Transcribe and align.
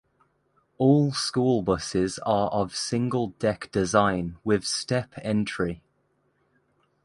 All 0.79 1.13
school 1.13 1.61
buses 1.61 2.17
are 2.25 2.49
of 2.49 2.75
single 2.75 3.35
deck 3.37 3.71
design 3.71 4.39
with 4.43 4.65
step 4.65 5.13
entry. 5.21 5.83